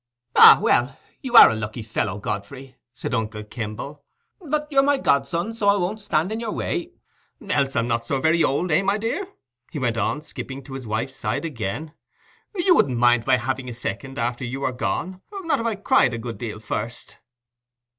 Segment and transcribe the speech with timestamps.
[0.35, 4.03] "Ah, well, you're a lucky fellow, Godfrey," said uncle Kimble;
[4.39, 6.93] "but you're my godson, so I won't stand in your way.
[7.47, 9.27] Else I'm not so very old, eh, my dear?"
[9.71, 11.93] he went on, skipping to his wife's side again.
[12.55, 16.17] "You wouldn't mind my having a second after you were gone—not if I cried a
[16.17, 17.19] good deal first?"